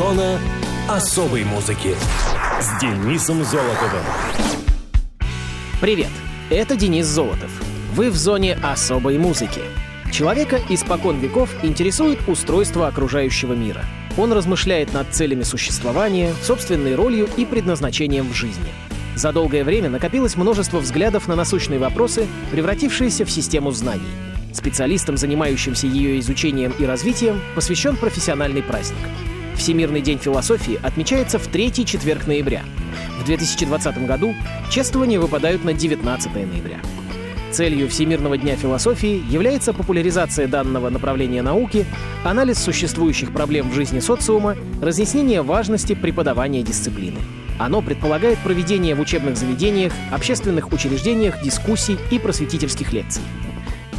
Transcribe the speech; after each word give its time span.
Зона 0.00 0.40
особой 0.88 1.44
музыки 1.44 1.94
с 2.58 2.80
Денисом 2.80 3.44
Золотовым. 3.44 4.00
Привет, 5.78 6.08
это 6.48 6.74
Денис 6.74 7.04
Золотов. 7.04 7.50
Вы 7.92 8.08
в 8.08 8.16
зоне 8.16 8.58
особой 8.62 9.18
музыки. 9.18 9.60
Человека 10.10 10.58
испокон 10.70 11.18
веков 11.18 11.50
интересует 11.62 12.18
устройство 12.26 12.88
окружающего 12.88 13.52
мира. 13.52 13.84
Он 14.16 14.32
размышляет 14.32 14.94
над 14.94 15.12
целями 15.12 15.42
существования, 15.42 16.32
собственной 16.42 16.94
ролью 16.94 17.28
и 17.36 17.44
предназначением 17.44 18.30
в 18.30 18.32
жизни. 18.32 18.72
За 19.16 19.32
долгое 19.32 19.64
время 19.64 19.90
накопилось 19.90 20.34
множество 20.34 20.78
взглядов 20.78 21.28
на 21.28 21.36
насущные 21.36 21.78
вопросы, 21.78 22.26
превратившиеся 22.52 23.26
в 23.26 23.30
систему 23.30 23.70
знаний. 23.70 24.00
Специалистам, 24.54 25.18
занимающимся 25.18 25.86
ее 25.86 26.18
изучением 26.20 26.72
и 26.78 26.86
развитием, 26.86 27.38
посвящен 27.54 27.98
профессиональный 27.98 28.62
праздник. 28.62 28.96
Всемирный 29.60 30.00
день 30.00 30.16
философии 30.16 30.80
отмечается 30.82 31.38
в 31.38 31.46
третий 31.46 31.84
четверг 31.84 32.26
ноября. 32.26 32.62
В 33.20 33.26
2020 33.26 34.06
году 34.06 34.34
чествования 34.70 35.20
выпадают 35.20 35.64
на 35.64 35.74
19 35.74 36.34
ноября. 36.34 36.80
Целью 37.52 37.86
Всемирного 37.90 38.38
дня 38.38 38.56
философии 38.56 39.22
является 39.28 39.74
популяризация 39.74 40.48
данного 40.48 40.88
направления 40.88 41.42
науки, 41.42 41.84
анализ 42.24 42.58
существующих 42.58 43.34
проблем 43.34 43.68
в 43.68 43.74
жизни 43.74 44.00
социума, 44.00 44.56
разъяснение 44.80 45.42
важности 45.42 45.94
преподавания 45.94 46.62
дисциплины. 46.62 47.18
Оно 47.58 47.82
предполагает 47.82 48.38
проведение 48.38 48.94
в 48.94 49.00
учебных 49.00 49.36
заведениях, 49.36 49.92
общественных 50.10 50.72
учреждениях 50.72 51.42
дискуссий 51.42 51.98
и 52.10 52.18
просветительских 52.18 52.94
лекций. 52.94 53.22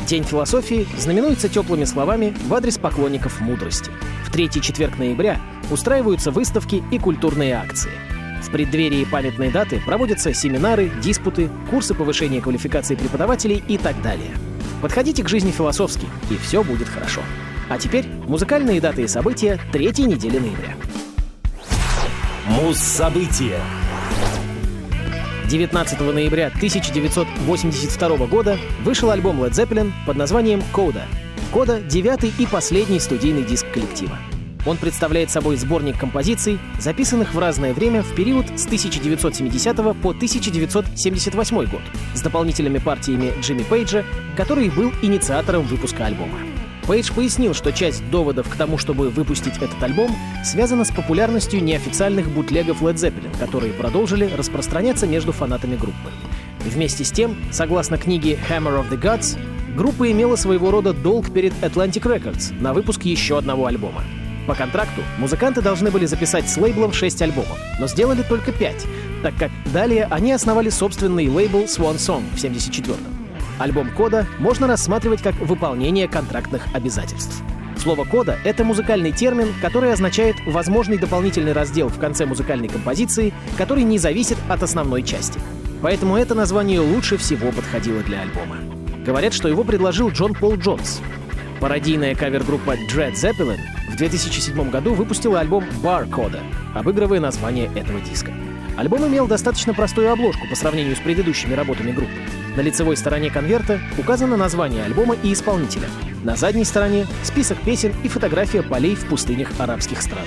День 0.08 0.24
философии 0.24 0.88
знаменуется 0.98 1.50
теплыми 1.50 1.86
словами 1.86 2.36
в 2.48 2.54
адрес 2.54 2.78
поклонников 2.78 3.40
мудрости. 3.42 3.92
В 4.26 4.32
третий 4.32 4.62
четверг 4.62 4.98
ноября 4.98 5.40
устраиваются 5.70 6.32
выставки 6.32 6.84
и 6.92 7.00
культурные 7.00 7.56
акции– 7.56 7.92
в 8.42 8.50
преддверии 8.50 9.06
памятной 9.06 9.52
даты 9.52 9.82
проводятся 9.86 10.34
семинары, 10.34 10.92
диспуты, 11.02 11.50
курсы 11.70 11.94
повышения 11.94 12.42
квалификации 12.42 12.96
преподавателей 12.96 13.64
и 13.68 13.78
так 13.78 14.02
далее. 14.02 14.32
Подходите 14.82 15.24
к 15.24 15.30
жизни 15.30 15.52
философски, 15.52 16.08
и 16.30 16.38
все 16.38 16.64
будет 16.64 16.90
хорошо. 16.90 17.22
А 17.70 17.78
теперь 17.78 18.08
музыкальные 18.28 18.82
даты 18.82 19.04
и 19.04 19.08
события 19.08 19.60
третьей 19.72 20.06
недели 20.06 20.40
ноября. 20.40 20.76
Муз-события. 22.48 23.62
19 25.52 26.00
ноября 26.00 26.48
1982 26.48 28.26
года 28.28 28.58
вышел 28.86 29.12
альбом 29.12 29.44
Led 29.44 29.52
Zeppelin 29.52 29.92
под 30.06 30.16
названием 30.16 30.64
«Кода». 30.72 31.04
«Кода»— 31.52 31.82
девятый 31.90 32.32
и 32.40 32.46
последний 32.46 33.02
студийный 33.02 33.44
диск 33.44 33.70
коллектива. 33.70 34.18
Он 34.66 34.78
представляет 34.78 35.30
собой 35.30 35.58
сборник 35.58 36.00
композиций, 36.00 36.58
записанных 36.80 37.34
в 37.34 37.40
разное 37.40 37.74
время 37.74 38.02
в 38.02 38.16
период 38.16 38.46
с 38.58 38.66
1970 38.66 39.76
по 40.02 40.12
1978 40.12 41.66
год, 41.66 41.82
с 42.14 42.22
дополнительными 42.22 42.78
партиями 42.78 43.34
Джимми 43.42 43.64
Пейджа, 43.64 44.06
который 44.38 44.70
был 44.70 44.94
инициатором 45.02 45.64
выпуска 45.64 46.06
альбома. 46.06 46.38
Пейдж 46.88 47.12
пояснил, 47.14 47.54
что 47.54 47.72
часть 47.72 48.10
доводов 48.10 48.50
к 48.50 48.56
тому, 48.56 48.78
чтобы 48.78 49.10
выпустить 49.10 49.58
этот 49.58 49.82
альбом, 49.82 50.16
связана 50.44 50.84
с 50.84 50.92
популярностью 50.92 51.64
неофициальных 51.64 52.30
бутлегов 52.30 52.82
Led 52.82 52.96
Zeppelin, 52.96 53.38
которые 53.40 53.74
продолжили 53.74 54.26
распространяться 54.26 55.08
между 55.08 55.32
фанатами 55.32 55.76
группы. 55.76 56.12
Вместе 56.66 57.04
с 57.04 57.12
тем, 57.12 57.38
согласно 57.52 57.98
книге 57.98 58.40
Hammer 58.50 58.82
of 58.82 58.90
the 58.90 59.00
Gods, 59.00 59.38
группа 59.76 60.12
имела 60.12 60.36
своего 60.36 60.72
рода 60.72 60.94
долг 60.94 61.32
перед 61.32 61.54
Atlantic 61.62 62.04
Records 62.04 62.54
на 62.60 62.74
выпуск 62.74 63.04
еще 63.04 63.38
одного 63.38 63.68
альбома. 63.68 64.04
По 64.48 64.56
контракту 64.56 65.02
музыканты 65.20 65.62
должны 65.62 65.92
были 65.92 66.06
записать 66.06 66.50
с 66.50 66.58
лейблом 66.58 66.94
6 66.94 67.22
альбомов, 67.22 67.58
но 67.80 67.88
сделали 67.88 68.24
только 68.24 68.52
5, 68.52 68.86
так 69.22 69.36
как 69.38 69.52
далее 69.72 70.08
они 70.10 70.32
основали 70.32 70.70
собственный 70.70 71.30
лейбл 71.30 71.66
Swan 71.66 71.98
Song 71.98 72.24
в 72.36 72.44
74-м. 72.44 73.21
Альбом 73.62 73.92
кода 73.92 74.26
можно 74.40 74.66
рассматривать 74.66 75.22
как 75.22 75.36
выполнение 75.36 76.08
контрактных 76.08 76.64
обязательств. 76.74 77.44
Слово 77.78 78.06
«кода»— 78.06 78.40
это 78.44 78.64
музыкальный 78.64 79.12
термин, 79.12 79.54
который 79.62 79.94
означает 79.94 80.36
возможный 80.48 80.98
дополнительный 80.98 81.54
раздел 81.54 81.88
в 81.88 82.00
конце 82.00 82.26
музыкальной 82.26 82.70
композиции, 82.70 83.34
который 83.60 83.84
не 83.84 84.00
зависит 84.00 84.38
от 84.50 84.64
основной 84.64 85.04
части. 85.04 85.40
Поэтому 85.84 86.18
это 86.18 86.34
название 86.34 86.80
лучше 86.80 87.18
всего 87.18 87.52
подходило 87.52 88.02
для 88.02 88.22
альбома. 88.22 88.58
Говорят, 89.06 89.32
что 89.32 89.48
его 89.48 89.64
предложил 89.64 90.10
Джон 90.10 90.34
Пол 90.34 90.56
Джонс. 90.56 91.00
Пародийная 91.60 92.16
кавер-группа 92.16 92.72
Dread 92.72 93.14
Zeppelin 93.14 93.60
в 93.92 93.96
2007 93.96 94.72
году 94.72 94.96
выпустила 94.96 95.40
альбом 95.40 95.66
Barcoda, 95.84 96.40
обыгрывая 96.74 97.20
название 97.20 97.70
этого 97.76 98.02
диска. 98.02 98.34
Альбом 98.76 99.08
имел 99.08 99.28
достаточно 99.28 99.76
простую 99.76 100.12
обложку 100.12 100.48
по 100.50 100.56
сравнению 100.56 100.96
с 100.96 101.00
предыдущими 101.00 101.54
работами 101.54 101.92
группы. 101.92 102.12
На 102.56 102.62
лицевой 102.62 102.98
стороне 102.98 103.30
конверта 103.30 103.80
указано 103.98 104.36
название 104.36 104.84
альбома 104.84 105.16
и 105.24 105.32
исполнителя. 105.32 105.88
На 106.24 106.36
задней 106.36 106.66
стороне— 106.66 107.08
список 107.24 107.58
песен 107.62 107.94
и 108.04 108.10
фотография 108.10 108.62
полей 108.62 108.96
в 108.96 109.06
пустынях 109.08 109.50
арабских 109.58 110.02
стран. 110.02 110.26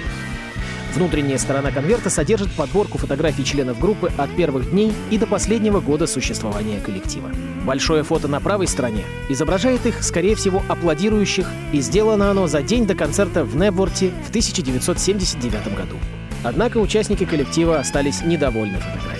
Внутренняя 0.94 1.38
сторона 1.38 1.70
конверта 1.70 2.08
содержит 2.08 2.52
подборку 2.52 2.98
фотографий 2.98 3.44
членов 3.44 3.78
группы 3.78 4.10
от 4.16 4.34
первых 4.36 4.70
дней 4.70 4.92
и 5.10 5.18
до 5.18 5.26
последнего 5.26 5.80
года 5.80 6.06
существования 6.06 6.80
коллектива. 6.80 7.30
Большое 7.66 8.04
фото 8.04 8.28
на 8.28 8.40
правой 8.40 8.68
стороне 8.68 9.02
изображает 9.28 9.84
их, 9.86 10.02
скорее 10.02 10.36
всего, 10.36 10.62
аплодирующих, 10.68 11.48
и 11.72 11.80
сделано 11.80 12.30
оно 12.30 12.46
за 12.46 12.62
день 12.62 12.86
до 12.86 12.94
концерта 12.94 13.44
в 13.44 13.56
Небворте 13.56 14.12
в 14.24 14.28
1979 14.28 15.76
году. 15.76 15.96
Однако 16.44 16.78
участники 16.78 17.24
коллектива 17.24 17.80
остались 17.80 18.22
недовольны 18.22 18.78
фотографией. 18.78 19.13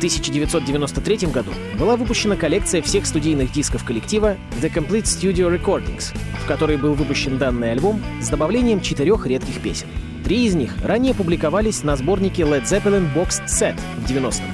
В 0.00 0.02
1993 0.02 1.28
году 1.28 1.50
была 1.78 1.94
выпущена 1.94 2.34
коллекция 2.34 2.80
всех 2.80 3.04
студийных 3.04 3.52
дисков 3.52 3.84
коллектива 3.84 4.38
The 4.62 4.72
Complete 4.72 5.02
Studio 5.02 5.54
Recordings, 5.54 6.16
в 6.42 6.46
которой 6.46 6.78
был 6.78 6.94
выпущен 6.94 7.36
данный 7.36 7.72
альбом 7.72 8.02
с 8.18 8.30
добавлением 8.30 8.80
четырех 8.80 9.26
редких 9.26 9.60
песен. 9.60 9.88
Три 10.24 10.46
из 10.46 10.54
них 10.54 10.74
ранее 10.82 11.12
публиковались 11.12 11.82
на 11.82 11.96
сборнике 11.96 12.44
Led 12.44 12.62
Zeppelin 12.62 13.12
Boxed 13.14 13.44
Set 13.44 13.78
в 13.98 14.10
90-м 14.10 14.46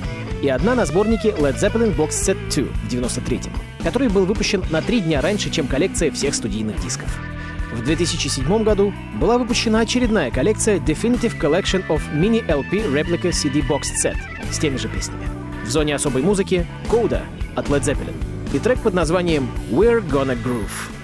и 0.42 0.48
одна 0.48 0.74
на 0.74 0.84
сборнике 0.84 1.28
Led 1.28 1.60
Zeppelin 1.60 1.94
Boxed 1.94 2.34
Set 2.34 2.36
2 2.52 2.64
в 2.64 2.92
93-м, 2.92 3.52
который 3.84 4.08
был 4.08 4.26
выпущен 4.26 4.64
на 4.72 4.82
три 4.82 4.98
дня 4.98 5.20
раньше, 5.20 5.50
чем 5.50 5.68
коллекция 5.68 6.10
всех 6.10 6.34
студийных 6.34 6.82
дисков. 6.82 7.20
В 7.76 7.84
2007 7.84 8.64
году 8.64 8.94
была 9.20 9.36
выпущена 9.36 9.80
очередная 9.80 10.30
коллекция 10.30 10.78
Definitive 10.78 11.38
Collection 11.38 11.86
of 11.88 12.00
Mini 12.14 12.42
LP 12.46 12.90
Replica 12.90 13.30
CD 13.30 13.60
Boxed 13.68 13.92
Set 14.02 14.16
с 14.50 14.58
теми 14.58 14.78
же 14.78 14.88
песнями. 14.88 15.28
В 15.62 15.68
зоне 15.68 15.94
особой 15.94 16.22
музыки— 16.22 16.66
Coda 16.88 17.22
от 17.54 17.68
Led 17.68 17.82
Zeppelin 17.82 18.14
и 18.54 18.58
трек 18.58 18.80
под 18.80 18.94
названием 18.94 19.50
We're 19.70 20.02
Gonna 20.08 20.42
Groove. 20.42 20.95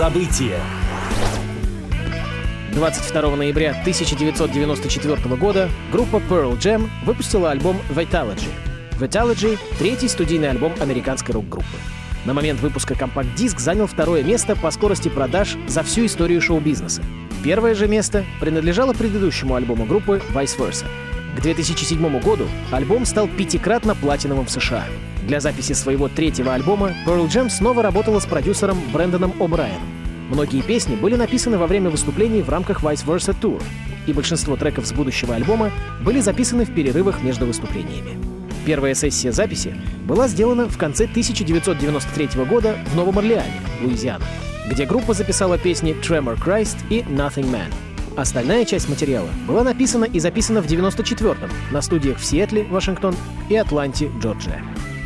Муз-события. 0.00 0.58
22 2.72 3.36
ноября 3.36 3.72
1994 3.72 5.36
года 5.36 5.68
группа 5.92 6.16
Pearl 6.16 6.56
Jam 6.58 6.88
выпустила 7.04 7.50
альбом 7.50 7.76
Vitalogy. 7.90 8.48
Vitalogy— 8.98 9.58
третий 9.78 10.08
студийный 10.08 10.48
альбом 10.48 10.72
американской 10.80 11.34
рок-группы. 11.34 11.66
На 12.24 12.32
момент 12.32 12.60
выпуска 12.60 12.94
компакт-диск 12.94 13.58
занял 13.60 13.86
второе 13.86 14.22
место 14.22 14.56
по 14.56 14.70
скорости 14.70 15.10
продаж 15.10 15.58
за 15.68 15.82
всю 15.82 16.06
историю 16.06 16.40
шоу-бизнеса. 16.40 17.02
Первое 17.44 17.74
же 17.74 17.86
место 17.86 18.24
принадлежало 18.40 18.94
предыдущему 18.94 19.54
альбому 19.54 19.84
группы 19.84 20.22
Vice 20.32 20.58
Versa. 20.58 20.86
К 21.36 21.42
2007 21.42 22.20
году 22.20 22.46
альбом 22.70 23.04
стал 23.04 23.28
пятикратно 23.28 23.94
платиновым 23.94 24.46
в 24.46 24.50
США. 24.50 24.84
Для 25.30 25.38
записи 25.38 25.74
своего 25.74 26.08
третьего 26.08 26.54
альбома 26.54 26.92
Pearl 27.06 27.28
Jam 27.28 27.50
снова 27.50 27.84
работала 27.84 28.18
с 28.18 28.26
продюсером 28.26 28.76
Брэндоном 28.92 29.30
О'Брайеном. 29.38 29.78
Многие 30.28 30.60
песни 30.60 30.96
были 30.96 31.14
написаны 31.14 31.56
во 31.56 31.68
время 31.68 31.88
выступлений 31.88 32.42
в 32.42 32.48
рамках 32.48 32.82
Vice 32.82 33.06
Versa 33.06 33.32
Tour, 33.40 33.62
и 34.08 34.12
большинство 34.12 34.56
треков 34.56 34.86
с 34.86 34.92
будущего 34.92 35.36
альбома 35.36 35.70
были 36.04 36.18
записаны 36.18 36.64
в 36.64 36.74
перерывах 36.74 37.22
между 37.22 37.46
выступлениями. 37.46 38.18
Первая 38.66 38.92
сессия 38.94 39.30
записи 39.30 39.72
была 40.04 40.26
сделана 40.26 40.68
в 40.68 40.76
конце 40.76 41.04
1993 41.04 42.44
года 42.46 42.76
в 42.92 42.96
Новом 42.96 43.20
Орлеане, 43.20 43.60
Луизиана, 43.82 44.24
где 44.68 44.84
группа 44.84 45.14
записала 45.14 45.58
песни 45.58 45.94
Tremor 46.02 46.42
Christ 46.44 46.78
и 46.90 47.02
Nothing 47.02 47.52
Man. 47.52 47.72
Остальная 48.16 48.64
часть 48.64 48.88
материала 48.88 49.28
была 49.46 49.62
написана 49.62 50.06
и 50.06 50.18
записана 50.18 50.60
в 50.60 50.66
94-м 50.66 51.50
на 51.70 51.80
студиях 51.82 52.18
в 52.18 52.24
Сиэтле, 52.24 52.64
Вашингтон 52.64 53.14
и 53.48 53.54
Атланте, 53.54 54.10
Джорджия. 54.20 54.60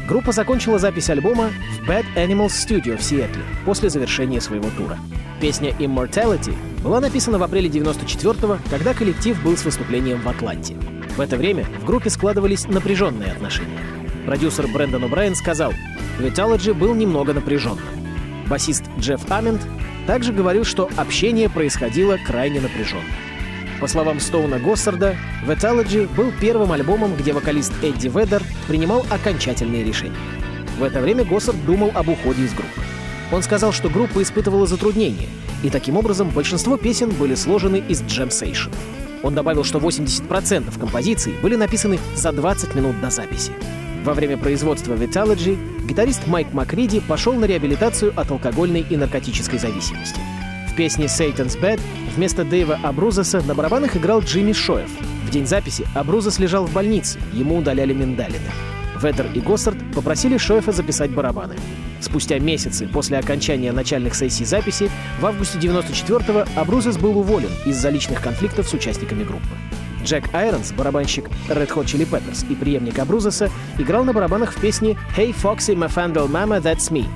Группа 0.06 0.32
закончила 0.32 0.78
запись 0.78 1.08
альбома 1.08 1.50
в 1.80 1.88
Bad 1.88 2.04
Animals 2.14 2.48
Studio 2.48 2.98
в 2.98 3.02
Сиэтле 3.02 3.42
после 3.64 3.88
завершения 3.88 4.40
своего 4.40 4.68
тура. 4.76 4.98
Песня 5.40 5.70
Immortality 5.78 6.54
была 6.82 7.00
написана 7.00 7.38
в 7.38 7.42
апреле 7.42 7.70
94-го, 7.70 8.58
когда 8.68 8.92
коллектив 8.92 9.42
был 9.42 9.56
с 9.56 9.64
выступлением 9.64 10.20
в 10.20 10.28
Атланте. 10.28 10.74
В 11.16 11.20
это 11.20 11.38
время 11.38 11.64
в 11.80 11.86
группе 11.86 12.10
складывались 12.10 12.66
напряженные 12.66 13.32
отношения. 13.32 13.80
Продюсер 14.26 14.66
Брэндон 14.66 15.04
О'Брайен 15.04 15.34
сказал, 15.34 15.72
Vitalogy 16.18 16.74
был 16.74 16.94
немного 16.94 17.32
напряженным. 17.32 17.84
Басист 18.46 18.84
Джефф 18.98 19.30
Амент 19.30 19.62
также 20.06 20.34
говорил, 20.34 20.64
что 20.64 20.90
общение 20.96 21.48
происходило 21.48 22.18
крайне 22.26 22.60
напряженно. 22.60 23.04
По 23.84 23.88
словам 23.88 24.18
Стоуна 24.18 24.58
Госсарда, 24.58 25.14
Vitalogy 25.46 26.08
был 26.16 26.32
первым 26.40 26.72
альбомом, 26.72 27.14
где 27.16 27.34
вокалист 27.34 27.70
Эдди 27.82 28.08
Ведер 28.08 28.42
принимал 28.66 29.04
окончательные 29.10 29.84
решения. 29.84 30.16
В 30.78 30.84
это 30.84 31.02
время 31.02 31.26
Госсард 31.26 31.62
думал 31.66 31.92
об 31.94 32.08
уходе 32.08 32.44
из 32.44 32.54
группы. 32.54 32.80
Он 33.30 33.42
сказал, 33.42 33.72
что 33.72 33.90
группа 33.90 34.22
испытывала 34.22 34.66
затруднения, 34.66 35.28
и 35.62 35.68
таким 35.68 35.98
образом 35.98 36.30
большинство 36.30 36.78
песен 36.78 37.10
были 37.10 37.34
сложены 37.34 37.84
из 37.86 38.00
джемсейшн. 38.00 38.70
Он 39.22 39.34
добавил, 39.34 39.64
что 39.64 39.80
80% 39.80 40.80
композиций 40.80 41.34
были 41.42 41.54
написаны 41.54 41.98
за 42.16 42.32
20 42.32 42.74
минут 42.74 42.98
до 43.02 43.10
записи. 43.10 43.52
Во 44.02 44.14
время 44.14 44.38
производства 44.38 44.94
Vitalogy 44.94 45.58
гитарист 45.86 46.26
Майк 46.26 46.54
Макриди 46.54 47.00
пошел 47.00 47.34
на 47.34 47.44
реабилитацию 47.44 48.18
от 48.18 48.30
алкогольной 48.30 48.86
и 48.88 48.96
наркотической 48.96 49.58
зависимости. 49.58 50.20
В 50.74 50.76
песне 50.76 51.04
«Satan's 51.04 51.56
Bed» 51.56 51.80
вместо 52.16 52.44
Дэйва 52.44 52.80
Абрузеса 52.82 53.40
на 53.42 53.54
барабанах 53.54 53.96
играл 53.96 54.22
Джимми 54.22 54.52
Шоев. 54.52 54.90
В 55.24 55.30
день 55.30 55.46
записи 55.46 55.86
Абрузес 55.94 56.40
лежал 56.40 56.66
в 56.66 56.72
больнице, 56.72 57.20
ему 57.32 57.58
удаляли 57.58 57.92
миндалины. 57.92 58.50
Ведер 59.00 59.30
и 59.34 59.38
Госсард 59.38 59.76
попросили 59.94 60.36
Шоефа 60.36 60.72
записать 60.72 61.12
барабаны. 61.12 61.54
Спустя 62.00 62.40
месяцы 62.40 62.88
после 62.88 63.18
окончания 63.18 63.70
начальных 63.70 64.16
сессий 64.16 64.44
записи 64.44 64.90
в 65.20 65.26
августе 65.26 65.60
94-го 65.60 66.44
Абрузес 66.60 66.96
был 66.96 67.18
уволен 67.18 67.50
из-за 67.64 67.90
личных 67.90 68.20
конфликтов 68.20 68.68
с 68.68 68.74
участниками 68.74 69.22
группы. 69.22 69.46
Джек 70.02 70.24
Айронс, 70.34 70.72
барабанщик 70.72 71.26
Red 71.48 71.68
Hot 71.68 71.84
Chili 71.84 72.04
Peppers 72.04 72.44
и 72.50 72.56
преемник 72.56 72.98
Абрузеса, 72.98 73.48
играл 73.78 74.02
на 74.02 74.12
барабанах 74.12 74.52
в 74.52 74.60
песне 74.60 74.98
«Hey 75.16 75.32
Foxy, 75.32 75.76
my 75.76 75.88
Fandel 75.88 76.28
Mama, 76.28 76.60
That's 76.60 76.90
Me». 76.90 77.06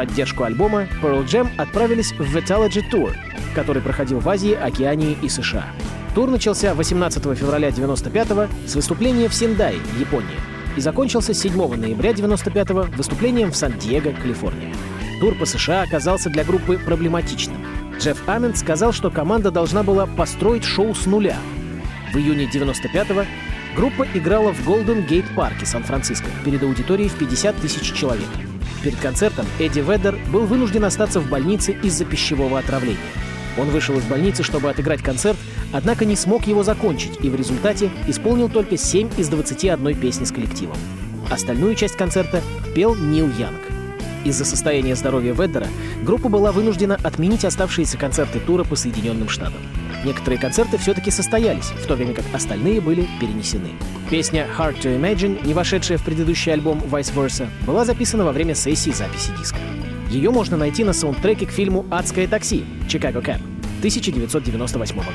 Поддержку 0.00 0.44
альбома 0.44 0.88
Pearl 1.02 1.26
Jam 1.26 1.50
отправились 1.58 2.12
в 2.12 2.34
Vitalogy 2.34 2.82
Tour, 2.90 3.14
который 3.54 3.82
проходил 3.82 4.18
в 4.18 4.26
Азии, 4.30 4.54
Океании 4.54 5.14
и 5.20 5.28
США. 5.28 5.66
Тур 6.14 6.30
начался 6.30 6.72
18 6.72 7.22
февраля 7.36 7.70
95 7.70 8.48
с 8.66 8.76
выступления 8.76 9.28
в 9.28 9.34
Сендае, 9.34 9.76
Япония, 9.98 10.40
и 10.74 10.80
закончился 10.80 11.34
7 11.34 11.76
ноября 11.76 12.14
95 12.14 12.70
выступлением 12.96 13.50
в 13.50 13.56
Сан-Диего, 13.56 14.12
Калифорния. 14.12 14.74
Тур 15.20 15.34
по 15.34 15.44
США 15.44 15.82
оказался 15.82 16.30
для 16.30 16.44
группы 16.44 16.78
проблематичным. 16.78 17.62
Джефф 17.98 18.26
Амент 18.26 18.56
сказал, 18.56 18.94
что 18.94 19.10
команда 19.10 19.50
должна 19.50 19.82
была 19.82 20.06
построить 20.06 20.64
шоу 20.64 20.94
с 20.94 21.04
нуля. 21.04 21.36
В 22.14 22.16
июне 22.16 22.46
95-го 22.50 23.26
группа 23.76 24.06
играла 24.14 24.54
в 24.54 24.64
Голден 24.64 25.02
Гейт 25.02 25.26
парке 25.36 25.66
Сан-Франциско 25.66 26.30
перед 26.42 26.62
аудиторией 26.62 27.10
в 27.10 27.18
50 27.18 27.56
тысяч 27.56 27.92
человек. 27.92 28.30
Перед 28.82 28.98
концертом 28.98 29.46
Эдди 29.58 29.80
Ведер 29.80 30.18
был 30.32 30.46
вынужден 30.46 30.84
остаться 30.84 31.20
в 31.20 31.28
больнице 31.28 31.76
из-за 31.82 32.04
пищевого 32.04 32.58
отравления. 32.58 32.98
Он 33.58 33.68
вышел 33.68 33.96
из 33.98 34.04
больницы, 34.04 34.42
чтобы 34.42 34.70
отыграть 34.70 35.02
концерт, 35.02 35.36
однако 35.72 36.04
не 36.04 36.16
смог 36.16 36.46
его 36.46 36.62
закончить 36.62 37.18
и 37.22 37.28
в 37.28 37.34
результате 37.34 37.90
исполнил 38.06 38.48
только 38.48 38.76
7 38.76 39.10
из 39.18 39.28
21 39.28 40.00
песни 40.00 40.24
с 40.24 40.32
коллективом. 40.32 40.76
Остальную 41.30 41.74
часть 41.74 41.96
концерта 41.96 42.40
пел 42.74 42.94
Нил 42.94 43.28
Янг. 43.38 43.60
Из-за 44.24 44.44
состояния 44.44 44.94
здоровья 44.96 45.32
Веддера 45.32 45.66
группа 46.02 46.28
была 46.28 46.52
вынуждена 46.52 46.98
отменить 47.02 47.44
оставшиеся 47.44 47.96
концерты 47.96 48.38
тура 48.40 48.64
по 48.64 48.76
Соединенным 48.76 49.28
Штатам. 49.28 49.60
Некоторые 50.04 50.38
концерты 50.38 50.78
все-таки 50.78 51.10
состоялись, 51.10 51.66
в 51.66 51.86
то 51.86 51.94
время 51.94 52.14
как 52.14 52.24
остальные 52.32 52.80
были 52.80 53.08
перенесены. 53.20 53.72
Песня 54.10 54.48
«Hard 54.58 54.80
to 54.80 55.00
Imagine», 55.00 55.46
не 55.46 55.54
вошедшая 55.54 55.96
в 55.96 56.02
предыдущий 56.02 56.52
альбом 56.52 56.80
«Vice 56.80 57.14
Versa», 57.14 57.46
была 57.64 57.84
записана 57.84 58.24
во 58.24 58.32
время 58.32 58.56
сессии 58.56 58.90
записи 58.90 59.30
диска. 59.38 59.58
Ее 60.10 60.30
можно 60.30 60.56
найти 60.56 60.82
на 60.82 60.92
саундтреке 60.92 61.46
к 61.46 61.52
фильму 61.52 61.86
«Адское 61.92 62.26
такси» 62.26 62.64
Chicago 62.88 63.22
Cab 63.22 63.40
1998 63.78 64.96
года. 64.96 65.10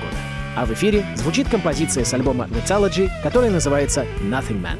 А 0.55 0.65
в 0.65 0.71
эфире 0.71 1.05
звучит 1.15 1.49
композиция 1.49 2.05
с 2.05 2.13
альбома 2.13 2.47
Mythology, 2.47 3.09
которая 3.21 3.51
называется 3.51 4.05
«Nothing 4.21 4.61
Man». 4.61 4.79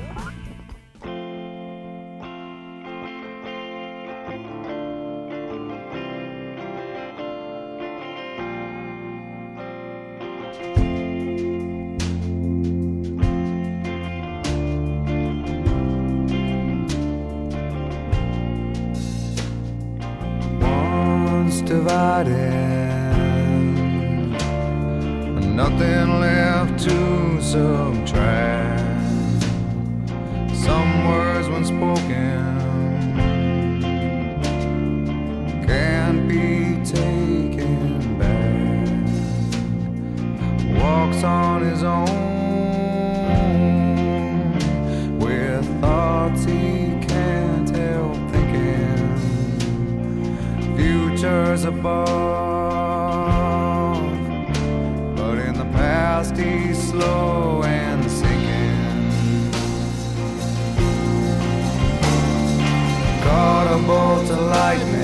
Nothing 25.56 26.20
left 26.20 26.84
to 26.84 27.42
subtract. 27.42 28.82
Some 30.54 31.08
words 31.08 31.48
when 31.48 31.64
spoken 31.64 32.02
can't 35.66 36.28
be 36.28 36.76
taken 36.84 38.20
back. 38.20 39.08
Walks 40.78 41.24
on 41.24 41.62
his 41.62 41.84
own 41.84 42.10
with 45.20 45.66
thoughts 45.80 46.44
he 46.44 47.00
can't 47.08 47.70
help 47.70 48.18
thinking 48.32 49.16
futures 50.76 51.64
above. 51.64 52.45
dusty, 56.30 56.74
slow 56.74 57.64
and 57.64 58.10
sinking. 58.10 59.52
caught 63.24 63.68
a 63.68 63.88
bolt 63.88 64.30
of 64.30 64.40
lightning. 64.40 64.95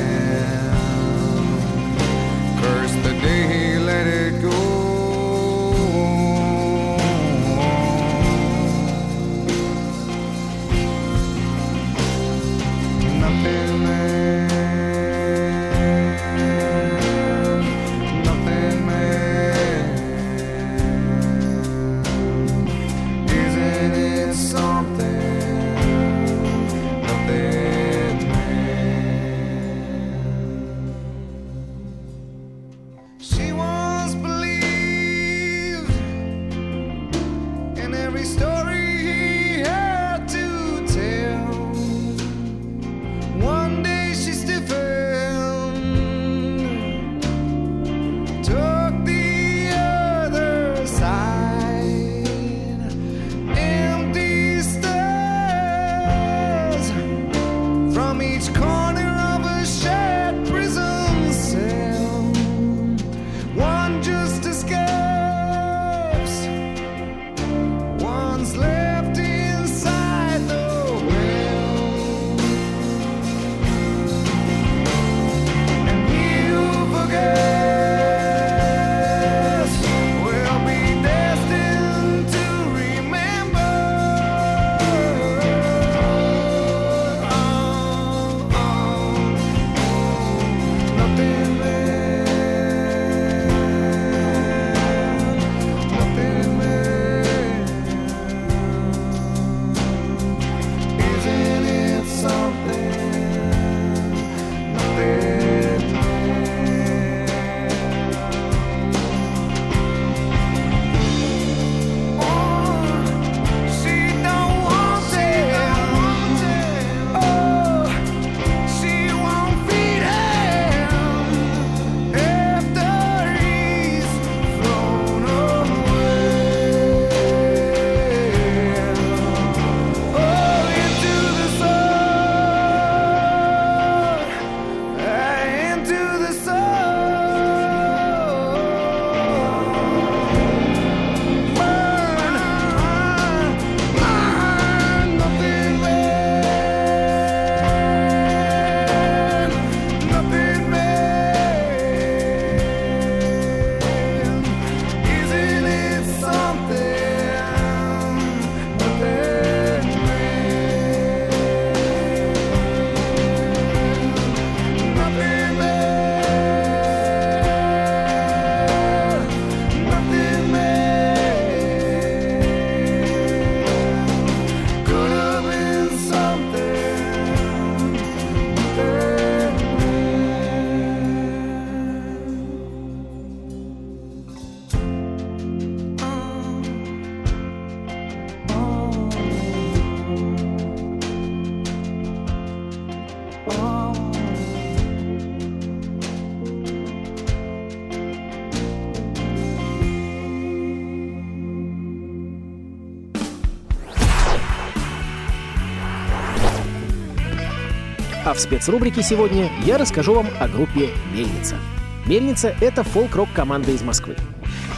А 208.32 208.34
в 208.34 208.40
спецрубрике 208.40 209.04
сегодня 209.04 209.52
я 209.66 209.78
расскажу 209.78 210.14
вам 210.14 210.26
о 210.40 210.48
группе 210.48 210.92
«Мельница». 211.14 211.58
«Мельница»— 212.06 212.56
это 212.62 212.82
фолк-рок 212.82 213.28
команда 213.36 213.72
из 213.72 213.82
Москвы. 213.82 214.16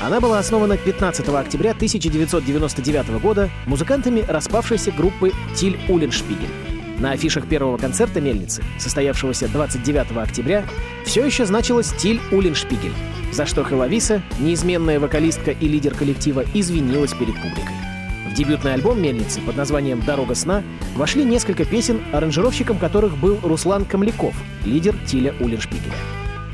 Она 0.01 0.19
была 0.19 0.39
основана 0.39 0.75
15 0.75 1.29
октября 1.29 1.69
1999 1.73 3.21
года 3.21 3.51
музыкантами 3.67 4.21
распавшейся 4.27 4.91
группы 4.91 5.33
«Тиль 5.55 5.79
Уллиншпигель». 5.87 6.49
На 6.97 7.11
афишах 7.11 7.47
первого 7.47 7.77
концерта 7.77 8.19
«Мельницы», 8.19 8.63
состоявшегося 8.79 9.47
29 9.49 10.17
октября, 10.17 10.65
все 11.05 11.23
еще 11.23 11.45
значилось 11.45 11.93
«Тиль 11.93 12.21
Уллиншпигель», 12.31 12.93
за 13.31 13.45
что 13.45 13.63
Хеловиса, 13.63 14.23
неизменная 14.39 14.99
вокалистка 14.99 15.51
и 15.51 15.67
лидер 15.67 15.93
коллектива, 15.93 16.43
извинилась 16.55 17.13
перед 17.13 17.35
публикой. 17.35 17.92
Дебютный 18.35 18.73
альбом 18.73 18.99
«Мельницы» 18.99 19.41
под 19.41 19.57
названием 19.57 20.01
«Дорога 20.01 20.33
сна» 20.33 20.63
вошли 20.95 21.23
несколько 21.23 21.65
песен, 21.65 22.01
аранжировщиком 22.11 22.79
которых 22.79 23.15
был 23.15 23.39
Руслан 23.43 23.85
Камляков, 23.85 24.33
лидер 24.65 24.95
Тиля 25.05 25.35
Уллиншпигеля. 25.39 25.93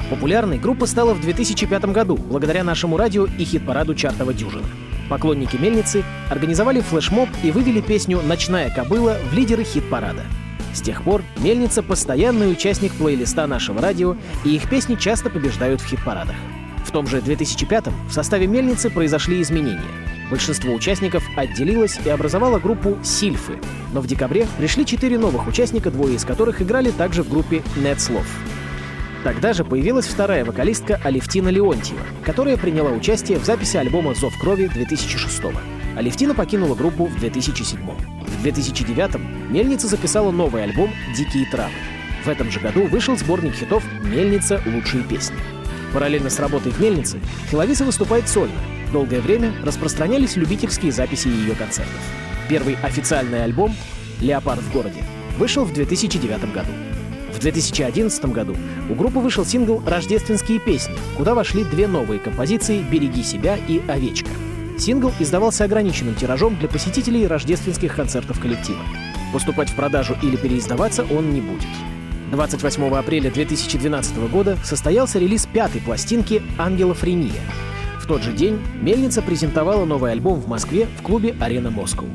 Популярной 0.10 0.58
группа 0.58 0.86
стала 0.88 1.14
в 1.14 1.22
2005 1.22 1.86
году 1.86 2.18
благодаря 2.18 2.66
нашему 2.66 2.98
радио 2.98 3.26
и 3.26 3.46
хит-параду 3.46 3.96
чартова 3.96 4.34
дюжина. 4.34 4.66
Поклонники 5.10 5.56
«Мельницы» 5.56 6.04
организовали 6.30 6.82
флешмоб 6.82 7.30
и 7.44 7.52
вывели 7.52 7.80
песню 7.80 8.22
«Ночная 8.22 8.70
кобыла» 8.70 9.18
в 9.32 9.34
лидеры 9.34 9.64
хит-парада. 9.64 10.24
С 10.74 10.82
тех 10.82 11.02
пор 11.04 11.24
«Мельница»— 11.38 11.82
постоянный 11.84 12.52
участник 12.52 12.92
плейлиста 12.94 13.48
нашего 13.48 13.82
радио, 13.82 14.18
и 14.44 14.54
их 14.54 14.70
песни 14.70 14.96
часто 14.96 15.30
побеждают 15.30 15.80
в 15.80 15.88
хит-парадах. 15.88 16.36
В 16.90 16.92
том 16.92 17.06
же 17.06 17.22
2005 17.22 17.86
в 18.08 18.12
составе 18.12 18.48
«Мельницы» 18.48 18.90
произошли 18.90 19.44
изменения. 19.44 19.92
Большинство 20.32 20.74
участников 20.74 21.24
отделилось 21.38 22.00
и 22.04 22.10
образовало 22.10 22.58
группу 22.58 22.98
«Сильфы», 23.04 23.60
но 23.94 24.02
в 24.02 24.08
декабре 24.08 24.48
пришли 24.58 24.88
четыре 24.88 25.20
новых 25.20 25.48
участника, 25.48 25.92
двое 25.92 26.16
из 26.16 26.26
которых 26.26 26.64
играли 26.64 26.90
также 26.90 27.22
в 27.22 27.30
группе 27.30 27.62
«Нетслов». 27.76 28.26
Тогда 29.24 29.54
же 29.54 29.64
появилась 29.64 30.08
вторая 30.08 30.44
вокалистка 30.44 31.00
Алевтина 31.04 31.50
Леонтьева, 31.50 32.02
которая 32.26 32.58
приняла 32.58 32.90
участие 32.90 33.38
в 33.38 33.46
записи 33.46 33.78
альбома 33.78 34.16
«Зов 34.16 34.34
крови» 34.40 34.66
2006 34.66 35.44
-го. 35.44 35.60
Алевтина 35.96 36.34
покинула 36.34 36.74
группу 36.74 37.06
в 37.06 37.20
2007 37.20 37.82
В 37.86 38.42
2009 38.42 39.52
Мельница 39.52 39.88
записала 39.88 40.32
новый 40.32 40.64
альбом 40.64 40.90
«Дикие 41.16 41.46
травы». 41.52 41.70
В 42.26 42.28
этом 42.28 42.50
же 42.50 42.60
году 42.60 42.88
вышел 42.88 43.16
сборник 43.16 43.54
хитов 43.54 43.84
«Мельница. 44.04 44.60
Лучшие 44.66 45.04
песни». 45.04 45.38
Параллельно 45.94 46.30
с 46.30 46.40
работой 46.40 46.72
в 46.72 46.80
«Мельнице» 46.80 47.20
Филовиса 47.50 47.86
выступает 47.86 48.28
сольно. 48.30 48.60
Долгое 48.92 49.22
время 49.22 49.54
распространялись 49.64 50.36
любительские 50.36 50.92
записи 50.92 51.28
ее 51.28 51.56
концертов. 51.56 52.02
Первый 52.48 52.76
официальный 52.82 53.44
альбом 53.44 53.76
«Леопард 54.22 54.62
в 54.62 54.74
городе» 54.74 55.04
вышел 55.38 55.64
в 55.64 55.74
2009 55.74 56.52
году. 56.54 56.72
В 57.34 57.40
2011 57.40 58.26
году 58.26 58.56
у 58.90 58.96
группы 58.96 59.20
вышел 59.20 59.46
сингл 59.46 59.82
«Рождественские 59.86 60.60
песни», 60.60 60.96
куда 61.16 61.34
вошли 61.36 61.64
две 61.64 61.88
новые 61.88 62.20
композиции 62.20 62.82
«Береги 62.82 63.24
себя» 63.24 63.58
и 63.68 63.82
«Овечка». 63.88 64.30
Сингл 64.78 65.12
издавался 65.20 65.66
ограниченным 65.66 66.16
тиражом 66.16 66.58
для 66.58 66.68
посетителей 66.68 67.28
рождественских 67.28 67.96
концертов 67.96 68.40
коллектива. 68.40 68.80
Поступать 69.34 69.70
в 69.70 69.76
продажу 69.76 70.18
или 70.22 70.38
переиздаваться 70.38 71.04
он 71.04 71.32
не 71.32 71.42
будет. 71.42 71.68
28 72.30 72.96
апреля 72.96 73.32
2012 73.32 74.18
года 74.30 74.58
состоялся 74.64 75.20
релиз 75.20 75.48
пятой 75.48 75.82
пластинки 75.82 76.42
«Ангелофрения». 76.58 77.42
В 78.00 78.06
тот 78.06 78.24
же 78.24 78.34
день 78.34 78.60
Мельница 78.82 79.22
презентовала 79.22 79.86
новый 79.86 80.12
альбом 80.12 80.40
в 80.40 80.48
Москве 80.48 80.88
в 80.98 81.02
клубе 81.02 81.36
«Арена 81.40 81.72
Москва». 81.72 82.08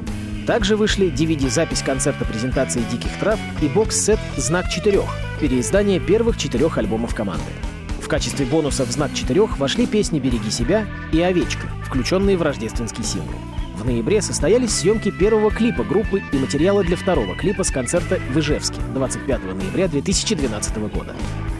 Также 0.46 0.76
вышли 0.76 1.10
DVD-запись 1.10 1.82
концерта 1.82 2.24
презентации 2.24 2.82
«Диких 2.90 3.16
трав» 3.18 3.38
и 3.62 3.68
бокс-сет 3.68 4.18
«Знак 4.36 4.68
четырех»— 4.68 5.06
переиздание 5.40 6.00
первых 6.00 6.36
четырех 6.36 6.78
альбомов 6.78 7.14
команды. 7.14 7.42
В 8.00 8.08
качестве 8.08 8.44
бонуса 8.44 8.84
в 8.84 8.90
«Знак 8.90 9.14
четырех» 9.14 9.58
вошли 9.58 9.86
песни 9.86 10.18
«Береги 10.18 10.50
себя» 10.50 10.86
и 11.12 11.20
«Овечка», 11.20 11.68
включенные 11.84 12.36
в 12.36 12.42
рождественский 12.42 13.04
сингл. 13.04 13.38
В 13.84 13.86
ноябре 13.86 14.22
состоялись 14.22 14.70
съемки 14.70 15.10
первого 15.10 15.50
клипа 15.50 15.84
группы 15.84 16.22
и 16.32 16.36
материала 16.38 16.82
для 16.82 16.96
второго 16.96 17.36
клипа 17.36 17.64
с 17.64 17.70
концерта 17.70 18.18
в 18.30 18.38
Ижевске 18.38 18.80
25 18.94 19.44
ноября 19.44 19.88
2012 19.88 20.78
года. 20.90 21.14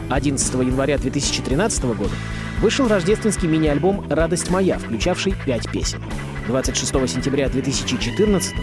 11 0.09 0.53
января 0.55 0.97
2013 0.97 1.83
года 1.83 2.15
вышел 2.61 2.87
рождественский 2.87 3.47
мини-альбом 3.47 4.07
«Радость 4.09 4.49
моя», 4.49 4.79
включавший 4.79 5.35
пять 5.45 5.69
песен. 5.71 5.99
26 6.47 6.91
сентября 7.07 7.47
2014 7.47 8.55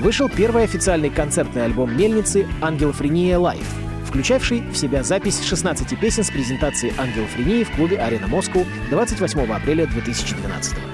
вышел 0.00 0.30
первый 0.30 0.64
официальный 0.64 1.10
концертный 1.10 1.66
альбом 1.66 1.94
«Мельницы» 1.94 2.46
«Ангелофрения 2.62 3.38
Live», 3.38 3.68
включавший 4.06 4.62
в 4.62 4.78
себя 4.78 5.02
запись 5.02 5.44
16 5.44 6.00
песен 6.00 6.24
с 6.24 6.30
презентации 6.30 6.94
«Ангелофрении» 6.96 7.64
в 7.64 7.70
клубе 7.72 7.98
«Арена 7.98 8.28
Moscow» 8.28 8.64
28 8.88 9.40
апреля 9.52 9.84
2012 9.84 10.89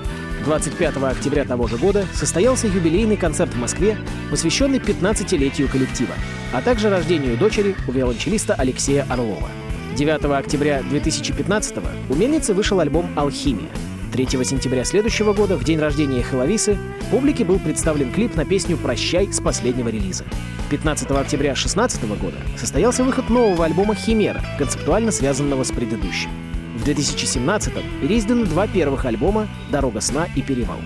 25 0.47 0.97
октября 0.99 1.45
того 1.45 1.67
же 1.67 1.77
года 1.77 2.07
состоялся 2.15 2.69
юбилейный 2.69 3.17
концерт 3.17 3.53
в 3.53 3.59
Москве, 3.59 3.99
посвященный 4.31 4.79
15-летию 4.79 5.69
коллектива, 5.69 6.15
а 6.53 6.63
также 6.63 6.89
рождению 6.89 7.37
дочери 7.37 7.75
у 7.89 7.93
виолончелиста 7.93 8.55
Алексея 8.55 9.05
Орлова. 9.11 9.51
9 9.97 10.25
октября 10.27 10.83
2015 10.89 11.79
у 12.09 12.15
«Мельницы» 12.15 12.55
вышел 12.55 12.79
альбом 12.79 13.11
«Алхимия», 13.17 13.71
3 14.13 14.27
сентября 14.45 14.85
следующего 14.85 15.33
года, 15.33 15.57
в 15.57 15.65
день 15.65 15.81
рождения 15.81 16.23
Хеловисы, 16.23 16.79
публике 17.11 17.45
был 17.45 17.59
представлен 17.59 18.13
клип 18.13 18.37
на 18.37 18.45
песню 18.45 18.77
«Прощай» 18.77 19.33
с 19.33 19.41
последнего 19.41 19.89
релиза. 19.89 20.25
15 20.71 21.11
октября 21.11 21.55
2016 21.55 22.05
года 22.21 22.37
состоялся 22.57 23.03
выход 23.03 23.29
нового 23.31 23.65
альбома 23.65 23.97
«Химера», 23.97 24.43
концептуально 24.59 25.11
связанного 25.11 25.65
с 25.65 25.73
предыдущим. 25.73 26.46
В 26.87 26.89
2017-м 26.89 27.83
переизданы 28.01 28.45
два 28.45 28.69
первых 28.69 29.07
альбома 29.07 29.49
«Дорога 29.73 30.01
сна» 30.01 30.29
и 30.37 30.41
«Перевал». 30.41 30.79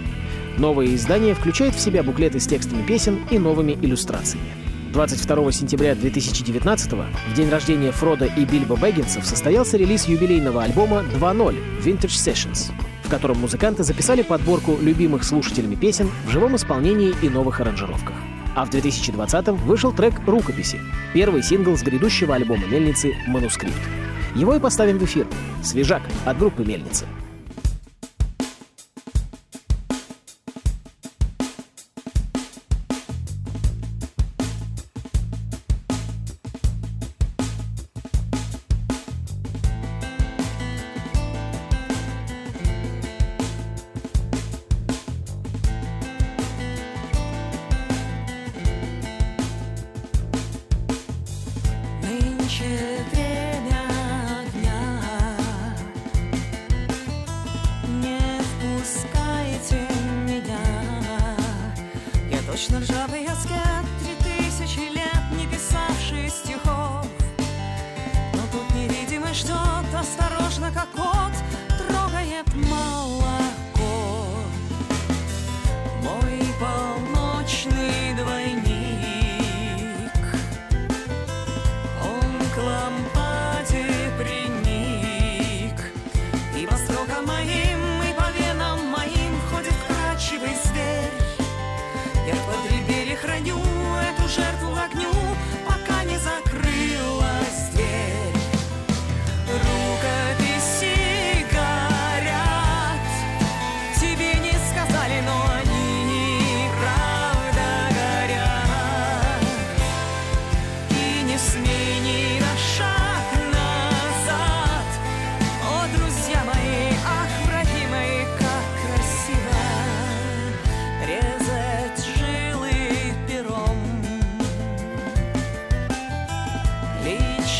Новое 0.56 0.94
издание 0.94 1.34
включает 1.34 1.74
в 1.74 1.78
себя 1.78 2.02
буклеты 2.02 2.40
с 2.40 2.46
текстами 2.46 2.82
песен 2.86 3.20
и 3.30 3.38
новыми 3.38 3.72
иллюстрациями. 3.72 4.46
22 4.94 5.52
сентября 5.52 5.94
2019 5.94 6.92
в 6.92 7.34
день 7.34 7.50
рождения 7.50 7.92
Фрода 7.92 8.24
и 8.24 8.46
Бильбо 8.46 8.76
Бэггинсов 8.76 9.26
состоялся 9.26 9.76
релиз 9.76 10.06
юбилейного 10.06 10.62
альбома 10.62 11.04
2.0 11.18 11.58
Vintage 11.84 12.06
Sessions, 12.06 12.72
в 13.04 13.10
котором 13.10 13.38
музыканты 13.38 13.84
записали 13.84 14.22
подборку 14.22 14.78
любимых 14.80 15.22
слушателями 15.22 15.74
песен 15.74 16.08
в 16.24 16.30
живом 16.30 16.56
исполнении 16.56 17.12
и 17.20 17.28
новых 17.28 17.60
аранжировках. 17.60 18.16
А 18.56 18.64
в 18.64 18.70
2020-м 18.70 19.54
вышел 19.56 19.92
трек 19.92 20.14
«Рукописи», 20.26 20.80
первый 21.12 21.42
сингл 21.42 21.76
с 21.76 21.82
грядущего 21.82 22.36
альбома 22.36 22.64
«Мельницы» 22.68 23.12
«Манускрипт». 23.26 23.76
Его 24.34 24.54
и 24.54 24.60
поставим 24.60 24.98
в 24.98 25.04
эфир. 25.04 25.26
«Свежак» 25.62 26.02
от 26.24 26.38
группы 26.38 26.64
«Мельницы». 26.64 27.06
моим 87.22 88.02
и 88.02 88.12
по 88.14 88.30
венам 88.38 88.86
моим 88.86 89.40
ходит 89.50 89.74
крачивый 89.86 90.54
зверь. 90.64 91.12
Я 92.26 92.34
под 92.46 92.70
ребери 92.70 93.14
храню 93.14 93.58
эту 93.58 94.28
жертву 94.28 94.74
огню 94.76 95.09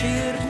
вечір. 0.02 0.49